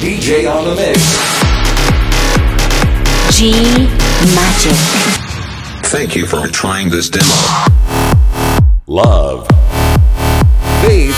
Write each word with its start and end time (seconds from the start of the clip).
DJ 0.00 0.48
on 0.50 0.64
the 0.64 0.74
mix. 0.74 0.98
G 3.36 3.52
Magic. 4.34 4.76
Thank 5.86 6.14
you 6.14 6.26
for 6.26 6.46
trying 6.48 6.88
this 6.90 7.08
demo. 7.10 7.26
Love. 8.86 9.46
Faith. 10.82 11.16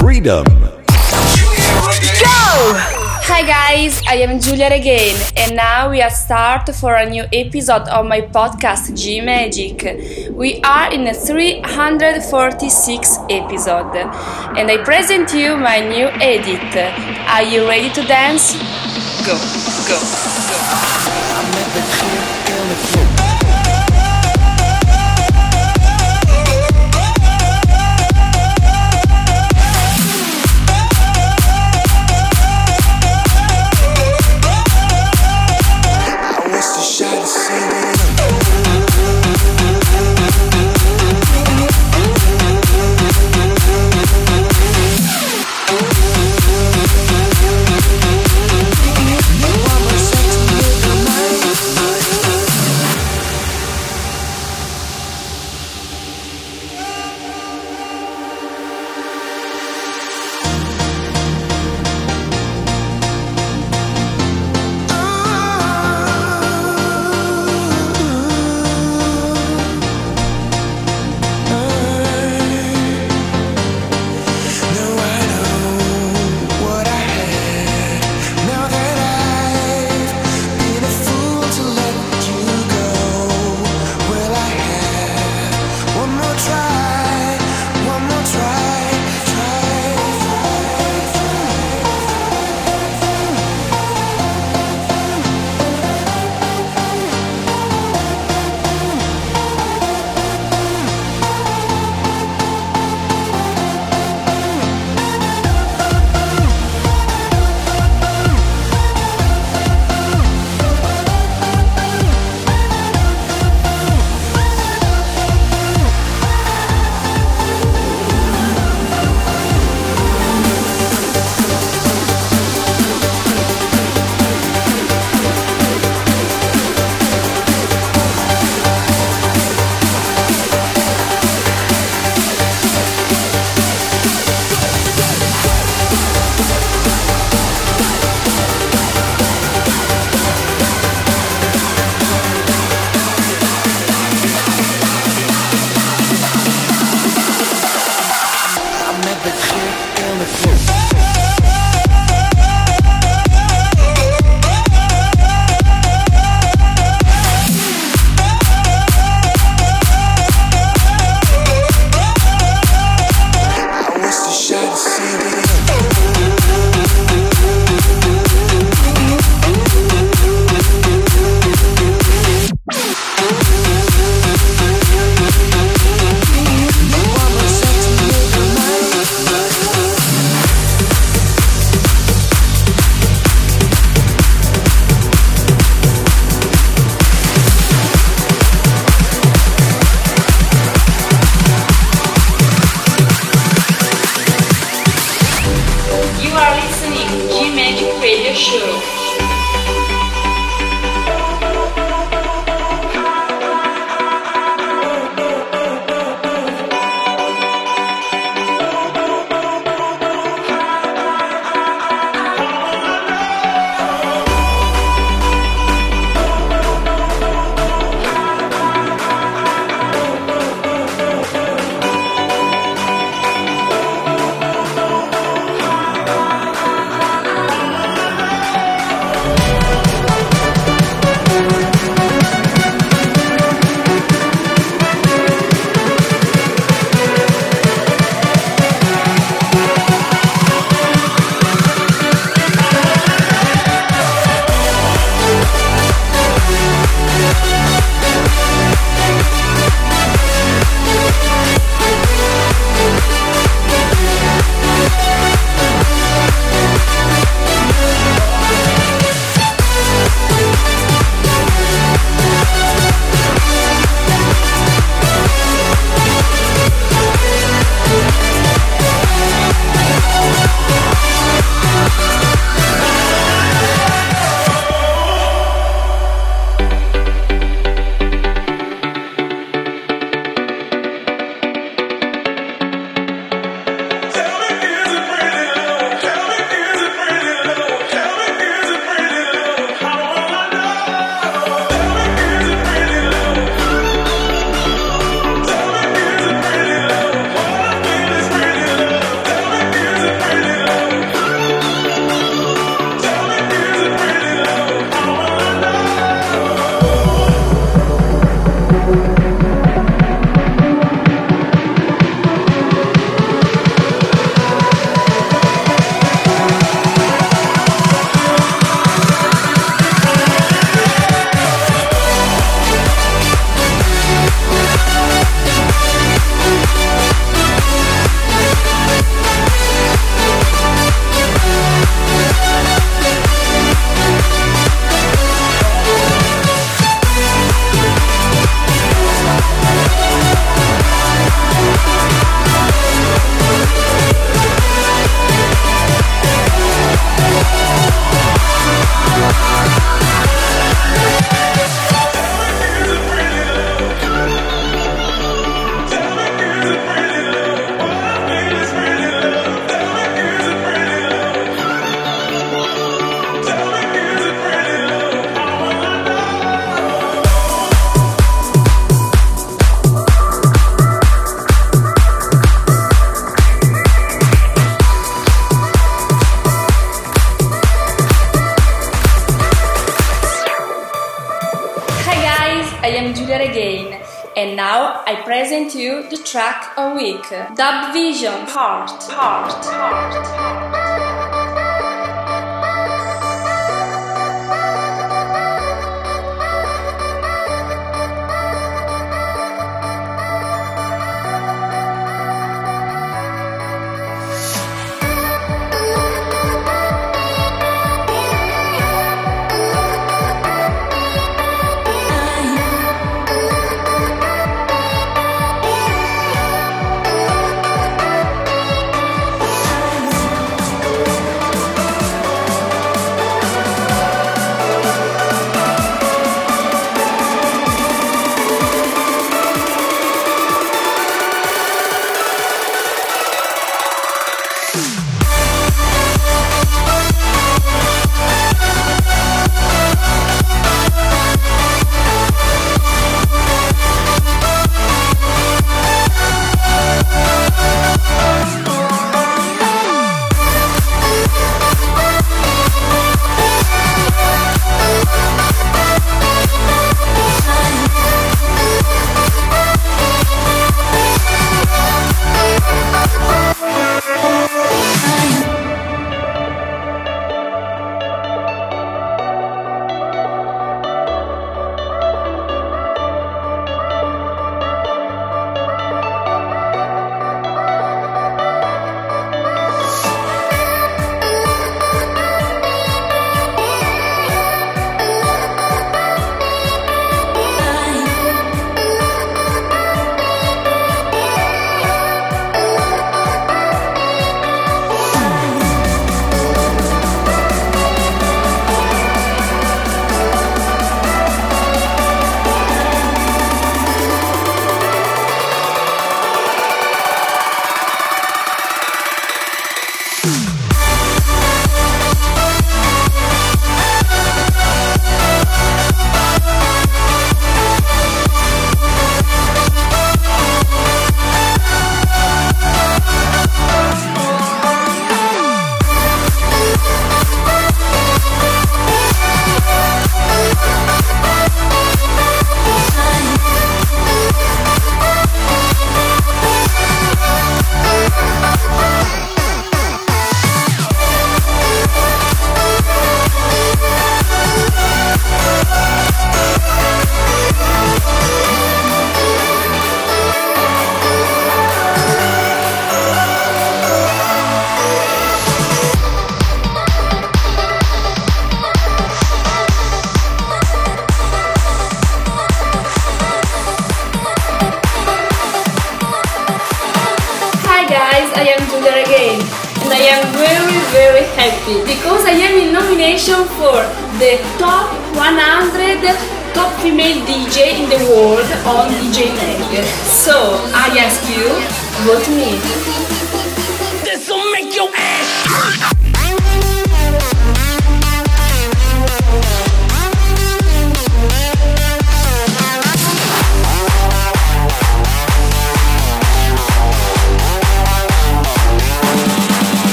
Freedom. 0.00 0.44
Go! 2.22 2.74
Hi 3.30 3.42
guys, 3.46 4.00
I 4.08 4.14
am 4.16 4.40
Giulia 4.40 4.68
Regain, 4.70 5.14
and 5.36 5.54
now 5.54 5.90
we 5.90 6.00
are 6.02 6.10
start 6.10 6.74
for 6.74 6.94
a 6.94 7.04
new 7.08 7.24
episode 7.32 7.86
of 7.88 8.06
my 8.06 8.20
podcast 8.22 8.96
G 8.96 9.20
Magic. 9.20 9.82
We 10.32 10.60
are 10.62 10.90
in 10.92 11.06
a 11.06 11.14
346 11.14 13.18
episode 13.30 13.94
and 14.56 14.70
I 14.70 14.78
present 14.82 15.32
you 15.34 15.56
my 15.56 15.78
new 15.80 16.08
edit. 16.20 17.17
Are 17.28 17.42
you 17.42 17.68
ready 17.68 17.90
to 17.90 18.02
dance? 18.02 18.54
Go, 19.26 19.36
go, 19.86 20.00
go. 20.00 20.97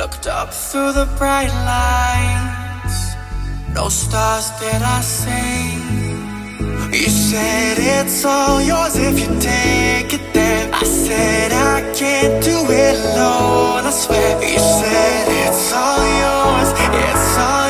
Looked 0.00 0.28
up 0.28 0.50
through 0.50 0.92
the 0.94 1.04
bright 1.18 1.52
lights, 1.68 3.12
no 3.74 3.90
stars 3.90 4.48
did 4.58 4.80
I 4.80 5.02
see. 5.02 5.76
You 6.96 7.10
said 7.10 7.76
it's 7.78 8.24
all 8.24 8.62
yours 8.62 8.96
if 8.96 9.20
you 9.20 9.28
take 9.38 10.14
it 10.14 10.32
there. 10.32 10.70
I 10.72 10.84
said 10.84 11.52
I 11.52 11.82
can't 11.92 12.42
do 12.42 12.56
it 12.70 12.96
alone, 13.12 13.84
I 13.84 13.90
swear. 13.90 14.40
You 14.40 14.58
said 14.58 15.26
it's 15.44 15.70
all 15.74 16.02
yours, 16.22 16.70
it's 17.04 17.38
all. 17.38 17.69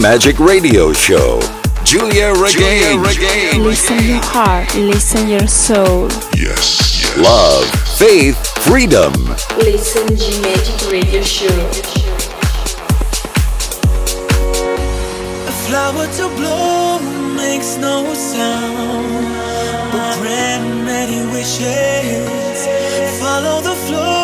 Magic 0.00 0.40
Radio 0.40 0.94
Show. 0.94 1.40
Giulia 1.84 2.32
Regain. 2.32 3.02
Listen 3.62 4.02
your 4.02 4.22
heart, 4.22 4.74
listen 4.74 5.28
your 5.28 5.46
soul. 5.46 6.08
Yes. 6.34 7.02
yes. 7.02 7.18
Love, 7.18 7.68
faith, 7.98 8.38
freedom. 8.60 9.12
Listen 9.58 10.16
G 10.16 10.40
Magic 10.40 10.90
Radio 10.90 11.20
Show. 11.20 11.46
A 15.46 15.52
flower 15.68 16.06
to 16.16 16.28
blow 16.34 16.98
makes 17.36 17.76
no 17.76 18.14
sound, 18.14 19.26
but 19.92 20.18
grant 20.18 20.84
many 20.86 21.30
wishes. 21.30 22.66
Follow 23.20 23.60
the 23.60 23.74
flow. 23.86 24.19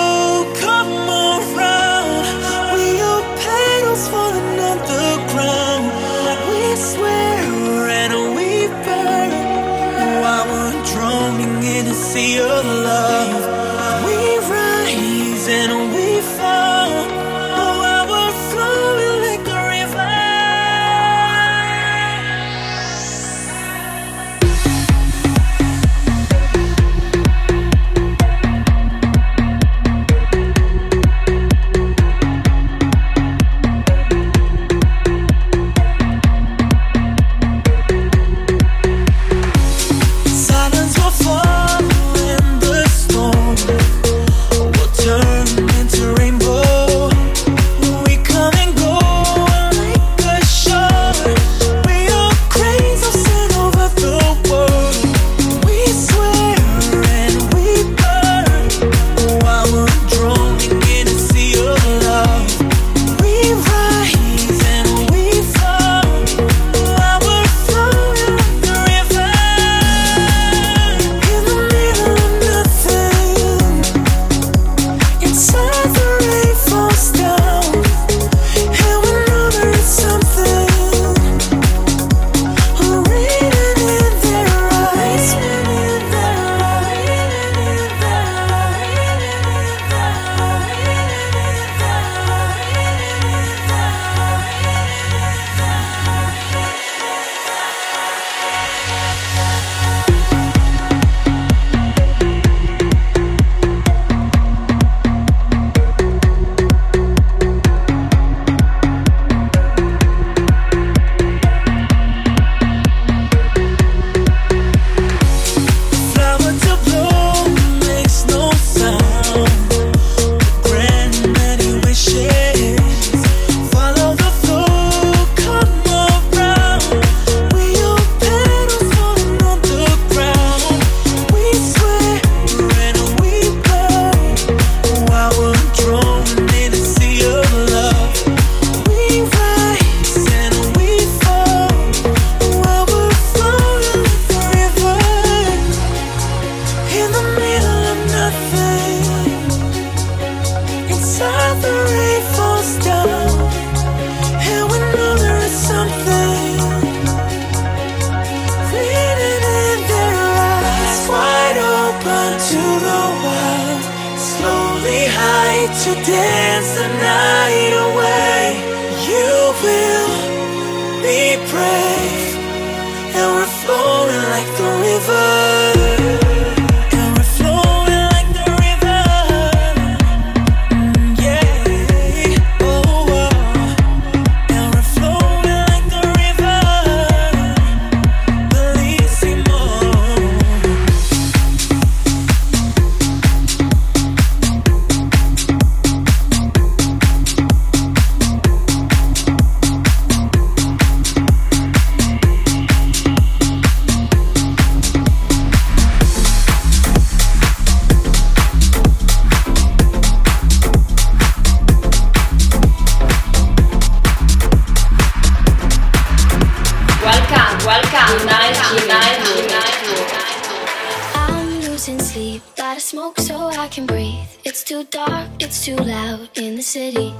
I'm 221.14 221.60
losing 221.62 221.98
sleep, 221.98 222.42
gotta 222.54 222.78
smoke 222.78 223.18
so 223.18 223.48
I 223.48 223.68
can 223.68 223.86
breathe. 223.86 224.28
It's 224.44 224.62
too 224.62 224.84
dark, 224.84 225.30
it's 225.40 225.64
too 225.64 225.76
loud 225.76 226.28
in 226.36 226.56
the 226.56 226.62
city. 226.62 227.14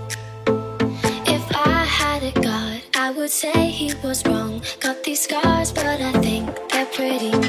If 1.26 1.44
I 1.56 1.84
had 1.84 2.22
a 2.24 2.32
god, 2.40 2.82
I 2.94 3.10
would 3.10 3.30
say 3.30 3.70
he 3.70 3.94
was 4.04 4.22
wrong. 4.26 4.60
Got 4.80 5.02
these 5.02 5.20
scars, 5.20 5.72
but 5.72 5.86
I 5.86 6.12
think 6.20 6.50
they're 6.70 6.84
pretty. 6.86 7.45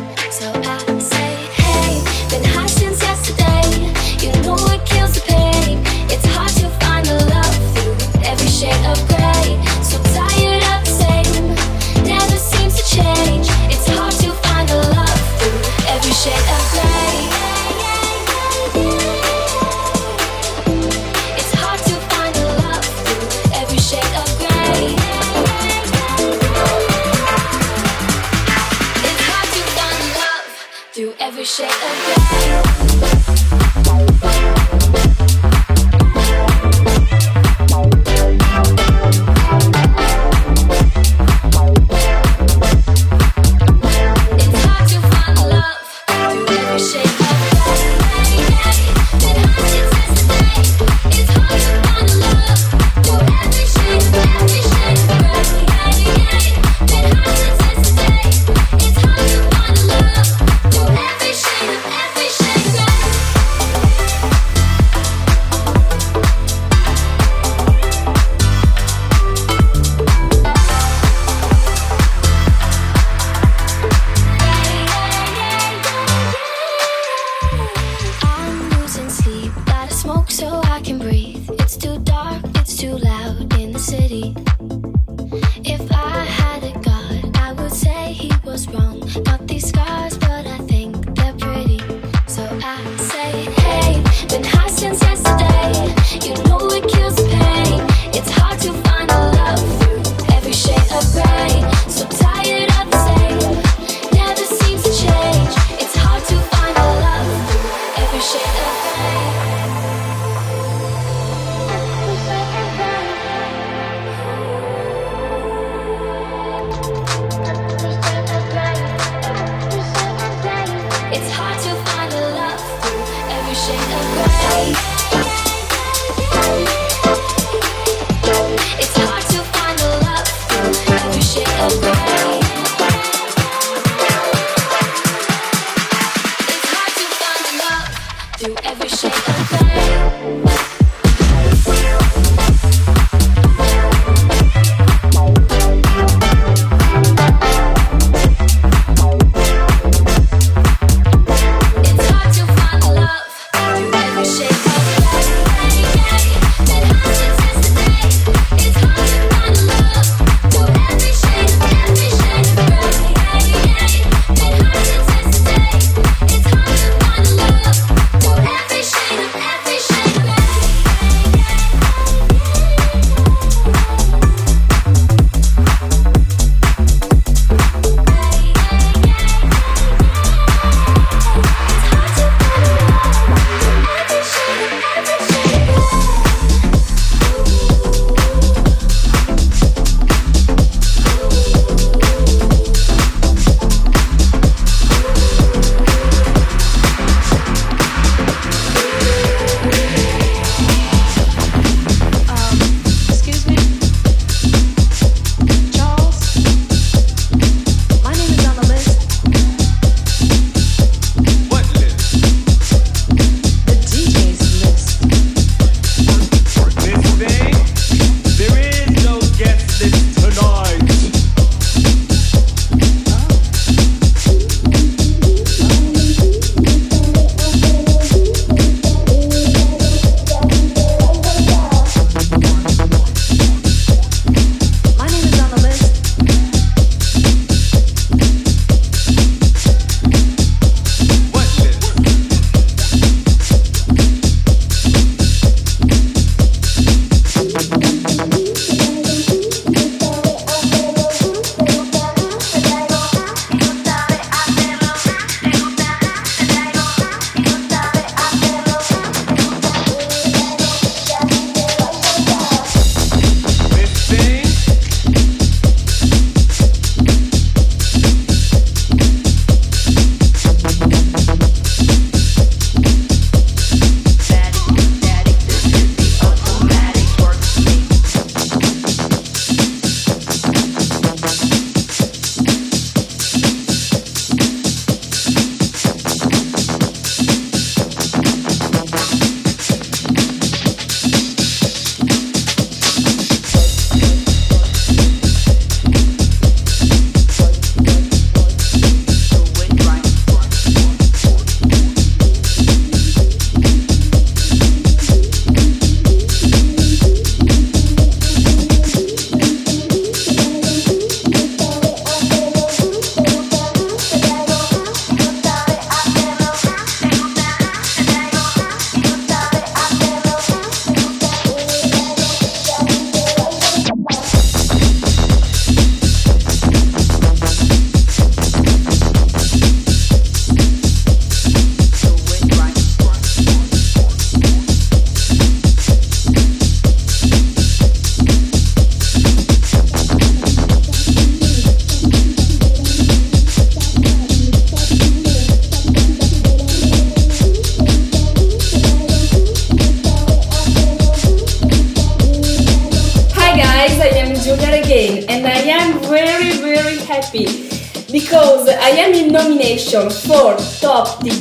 Say 92.95 93.45
hey, 93.57 94.01
been 94.29 94.43
high 94.45 94.69
since 94.69 95.01
yesterday. 95.01 95.96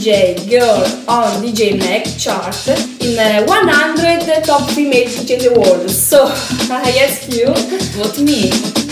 Girl 0.07 0.85
on 1.09 1.43
DJ 1.43 1.77
Mac 1.77 2.07
chart 2.17 2.69
in 3.01 3.19
eh, 3.19 3.45
100 3.45 4.45
Top 4.45 4.71
female 4.71 5.09
Females 5.09 5.29
in 5.29 5.41
the 5.41 5.53
World. 5.59 5.91
So 5.91 6.27
I 6.71 6.97
ask 7.03 7.29
you, 7.35 7.49
what 7.99 8.17
me? 8.21 8.86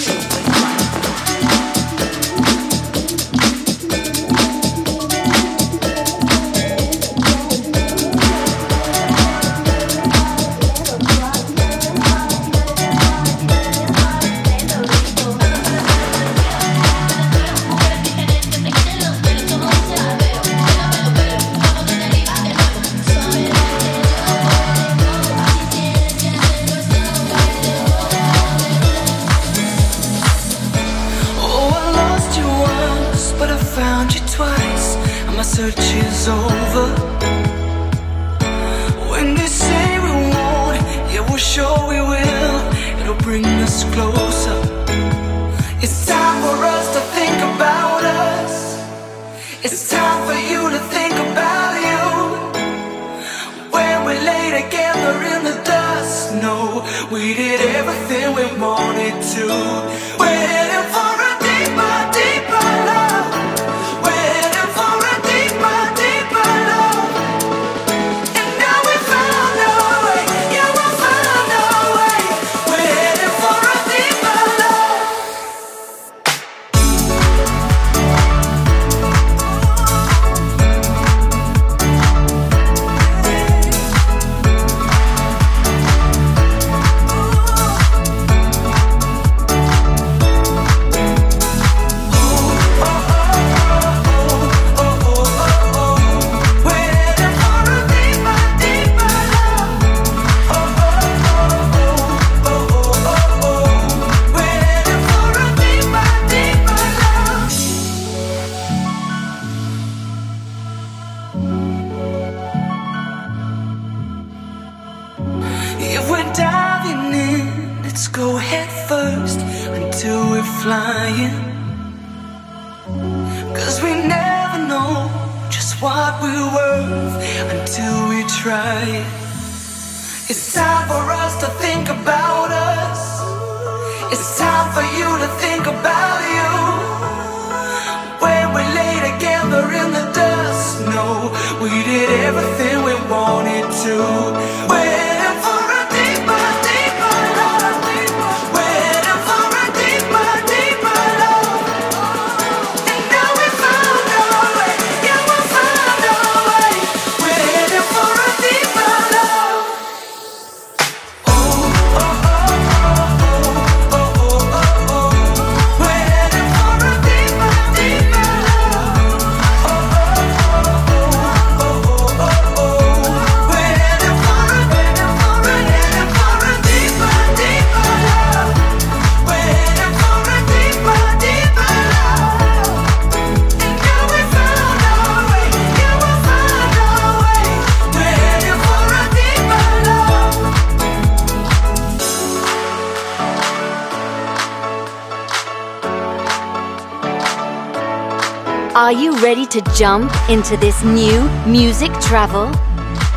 ready 199.24 199.46
to 199.46 199.62
jump 199.74 200.12
into 200.28 200.54
this 200.58 200.84
new 200.84 201.18
music 201.46 201.90
travel? 201.98 202.44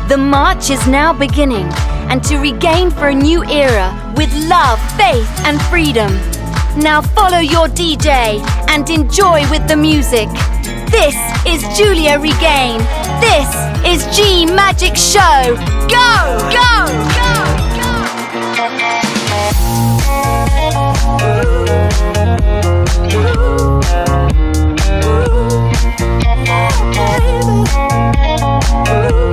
The 0.08 0.16
march 0.16 0.70
is 0.70 0.88
now 0.88 1.12
beginning, 1.12 1.68
and 2.08 2.24
to 2.24 2.38
regain 2.38 2.90
for 2.90 3.08
a 3.08 3.14
new 3.14 3.44
era 3.44 3.92
with 4.16 4.32
love, 4.48 4.80
faith, 4.96 5.28
and 5.44 5.60
freedom. 5.64 6.10
Now 6.80 7.02
follow 7.02 7.40
your 7.40 7.68
DJ 7.68 8.40
and 8.70 8.88
enjoy 8.88 9.46
with 9.50 9.68
the 9.68 9.76
music. 9.76 10.30
This 10.90 11.14
is 11.46 11.60
Giulia 11.76 12.18
Regain. 12.18 12.78
This 13.20 13.50
is 13.84 14.00
G 14.16 14.46
Magic 14.46 14.96
Show. 14.96 15.56
Go, 15.92 16.08
go, 16.56 16.88
go, 17.20 17.32
go. 17.76 17.92
Ooh, 23.12 23.62
ooh. 23.62 23.67
you. 28.88 29.28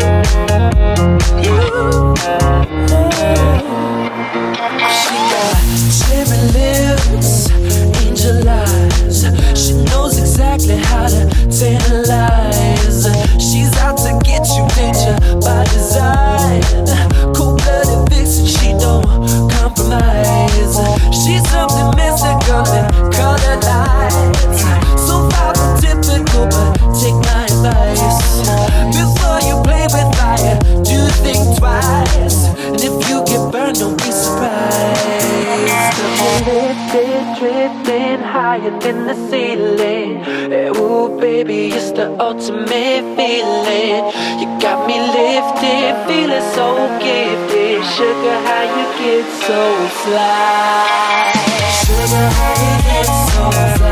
in 38.84 39.06
the 39.08 39.16
ceiling. 39.30 40.24
Hey, 40.24 40.70
Ooh, 40.70 41.20
baby, 41.20 41.68
it's 41.68 41.92
the 41.92 42.08
ultimate 42.20 43.06
feeling. 43.16 44.04
You 44.40 44.48
got 44.60 44.88
me 44.88 44.98
lifted, 45.00 45.94
feeling 46.08 46.46
so 46.54 46.68
gifted. 47.00 47.84
Sugar, 47.96 48.38
how 48.48 48.64
you 48.78 48.86
get 49.00 49.26
so 49.48 49.62
fly? 50.02 51.32
Sugar, 51.86 52.28
how 52.38 52.54
you 52.64 52.74
get 52.90 53.06
so 53.06 53.76
fly? 53.78 53.85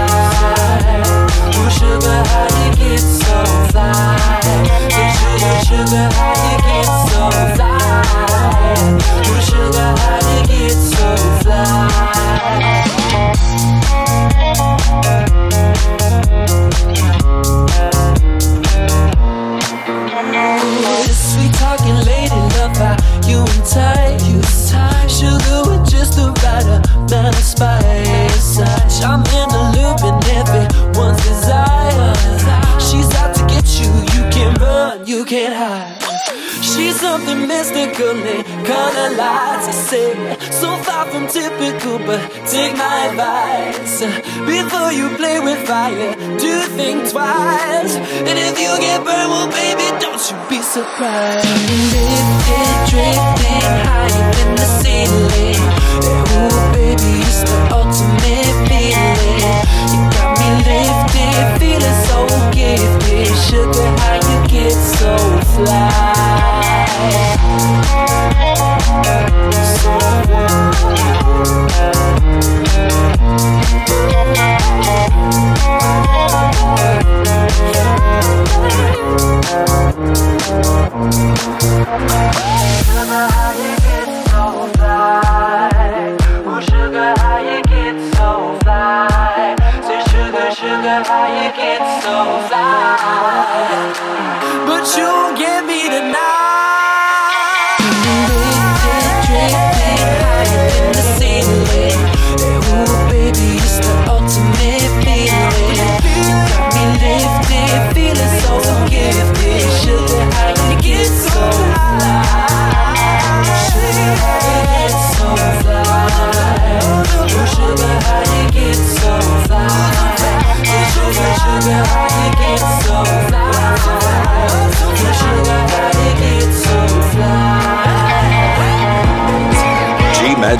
fire. 45.83 46.15
Do 46.39 46.53
think 46.77 47.09
twice. 47.11 47.95
And 48.29 48.37
if 48.47 48.55
you 48.59 48.71
get 48.79 49.03
burned, 49.03 49.29
well, 49.33 49.49
baby, 49.51 49.87
don't 49.99 50.21
you 50.29 50.37
be 50.49 50.61
surprised. 50.61 51.47
Drifting, 51.91 52.73
drifting 52.89 53.65
higher 53.87 54.31
than 54.37 54.62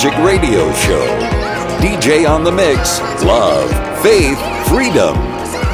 Magic 0.03 0.19
Radio 0.19 0.67
Show. 0.73 1.07
DJ 1.79 2.27
on 2.29 2.43
the 2.43 2.51
Mix, 2.51 2.99
Love, 3.23 3.71
Faith, 4.03 4.37
Freedom. 4.67 5.15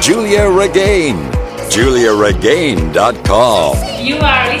Giulia 0.00 0.48
Regain, 0.48 1.16
giuliaregain.com. 1.68 3.76
You 4.00 4.18
are 4.18 4.60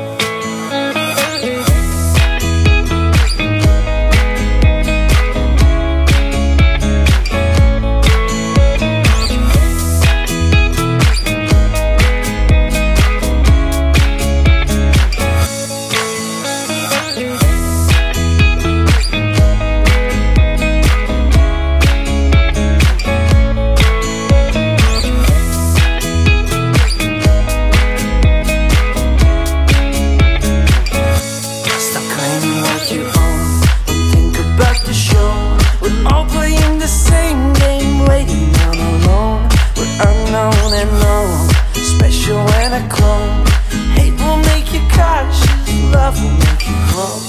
love 45.91 46.15
will 46.21 46.37
make 46.45 46.67
you 46.67 46.77
whole, 46.91 47.21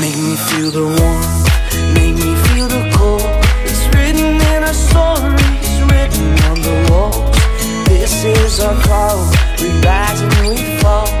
Make 0.00 0.16
me 0.16 0.36
feel 0.36 0.70
the 0.70 0.86
warmth, 0.98 1.94
make 1.94 2.14
me 2.14 2.34
feel 2.46 2.68
the 2.68 2.82
cold. 2.96 3.22
It's 3.68 3.84
written 3.94 4.40
in 4.52 4.60
our 4.62 4.72
stories, 4.72 5.70
written 5.90 6.28
on 6.50 6.58
the 6.62 6.76
walls. 6.90 7.36
This 7.88 8.24
is 8.24 8.60
our 8.60 8.74
call, 8.82 9.18
we 9.60 9.68
rise 9.84 10.20
and 10.20 10.48
we 10.48 10.56
fall. 10.80 11.19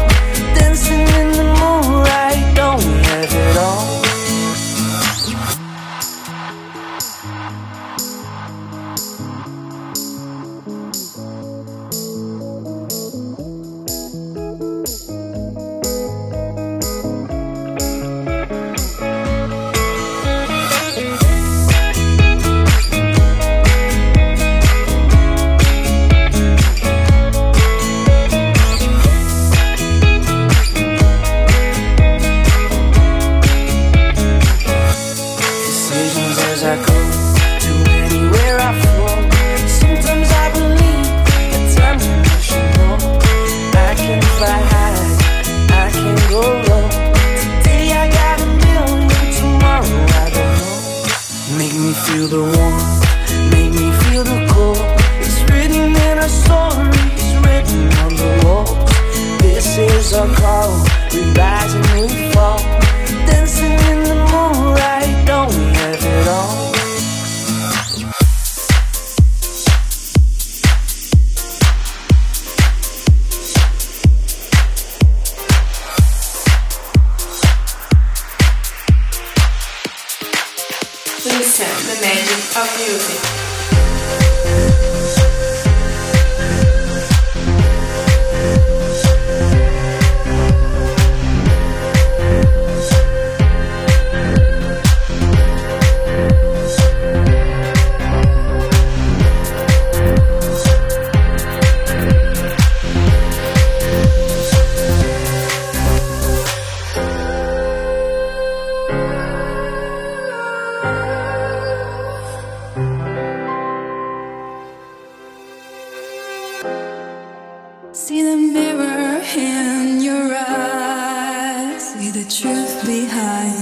truth 122.30 122.86
behind. 122.86 123.59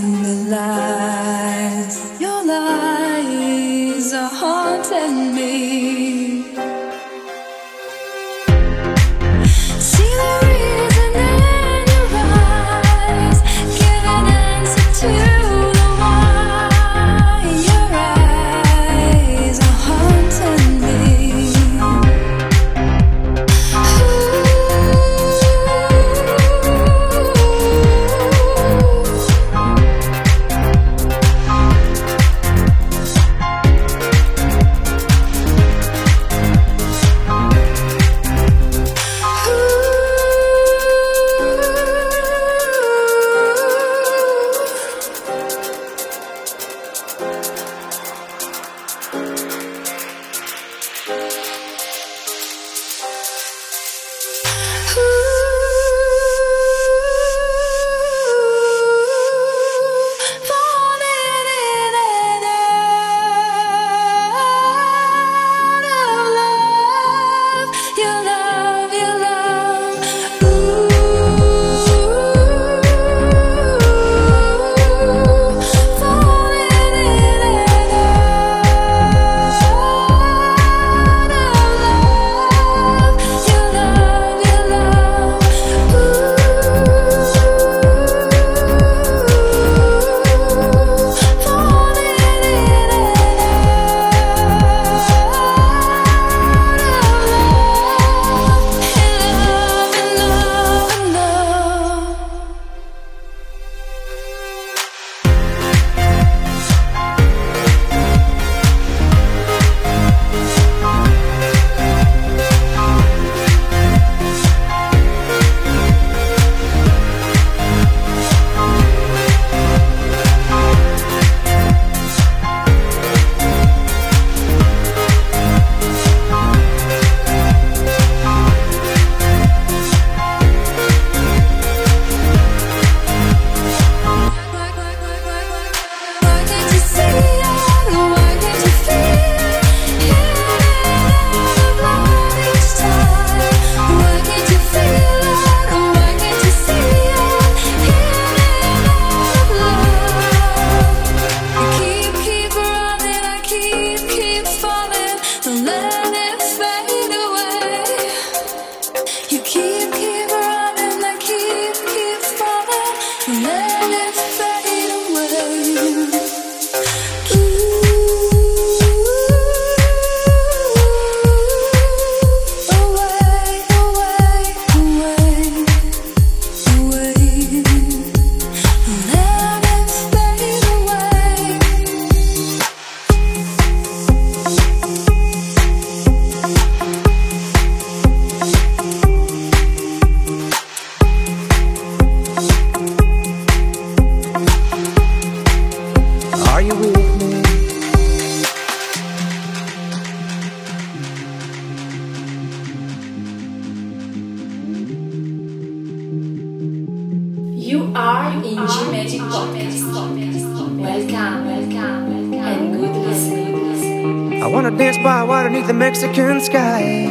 Beneath 215.49 215.67
the 215.67 215.73
Mexican 215.73 216.43
sky. 216.43 217.07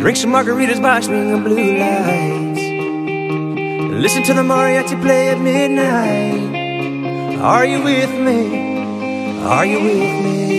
Drink 0.00 0.16
some 0.16 0.32
margaritas 0.32 0.80
by 0.80 1.00
swinging 1.00 1.42
blue 1.42 1.76
lights. 1.76 2.62
Listen 4.04 4.22
to 4.22 4.32
the 4.32 4.40
mariachi 4.40 4.98
play 5.02 5.28
at 5.28 5.38
midnight. 5.38 7.38
Are 7.38 7.66
you 7.66 7.82
with 7.82 8.14
me? 8.26 9.42
Are 9.42 9.66
you 9.66 9.78
with 9.88 10.24
me? 10.24 10.49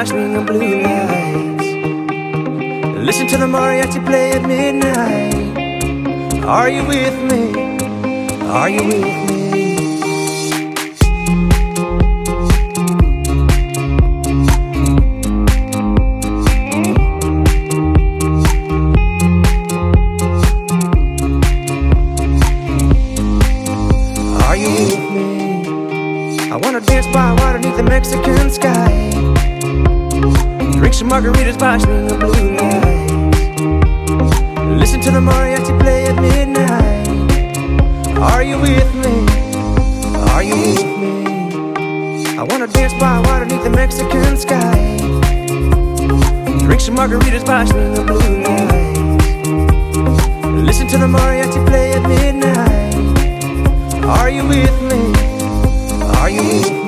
By 0.00 0.04
swinging 0.04 0.46
blue 0.46 0.80
lights. 0.80 1.68
Listen 3.06 3.26
to 3.26 3.36
the 3.36 3.44
mariachi 3.44 4.00
play 4.06 4.32
at 4.32 4.42
midnight. 4.48 5.34
Are 6.42 6.70
you 6.70 6.86
with 6.86 7.16
me? 7.30 7.42
Are 8.46 8.70
you 8.70 8.82
with 8.82 9.04
me? 9.04 9.19
Margaritas 31.10 31.58
by 31.58 31.76
swinging 31.76 32.18
blue 32.20 32.56
lights. 32.56 33.12
Listen 34.78 35.00
to 35.00 35.10
the 35.10 35.18
mariachi 35.18 35.76
play 35.80 36.06
at 36.06 36.14
midnight. 36.14 37.08
Are 38.16 38.44
you 38.44 38.60
with 38.60 38.94
me? 38.94 39.26
Are 40.30 40.44
you 40.44 40.54
with 40.54 40.86
me? 41.02 42.38
I 42.38 42.44
wanna 42.44 42.68
dance 42.68 42.94
by 42.94 43.18
water 43.26 43.44
beneath 43.44 43.64
the 43.64 43.70
Mexican 43.70 44.36
sky. 44.36 44.98
Drink 46.64 46.80
some 46.80 46.94
margaritas 46.96 47.44
by 47.44 47.64
swinging 47.64 48.06
blue 48.06 48.42
lights. 48.46 49.00
Listen 50.68 50.86
to 50.86 50.96
the 50.96 51.08
mariachi 51.08 51.60
play 51.66 51.92
at 51.92 52.02
midnight. 52.08 52.94
Are 54.04 54.30
you 54.30 54.46
with 54.46 54.80
me? 54.82 55.12
Are 56.20 56.30
you 56.30 56.42
with 56.44 56.70
me? 56.70 56.79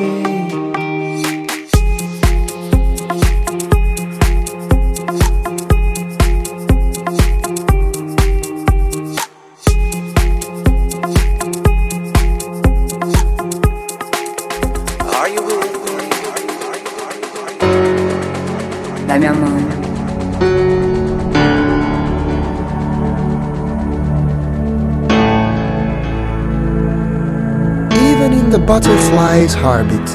Butterfly's 29.43 29.55
heartbeat, 29.55 30.07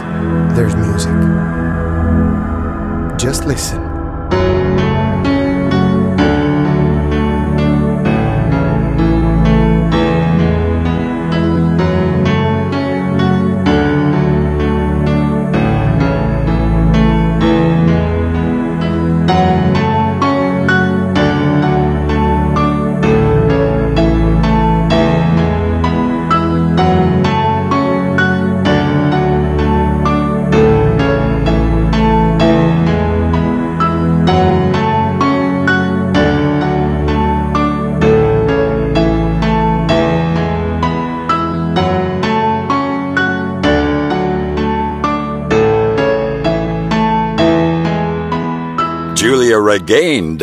there's 0.55 0.75
music. 0.75 1.11
Just 3.19 3.45
listen. 3.45 3.76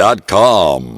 GiuliaRegain.com. 0.05 0.94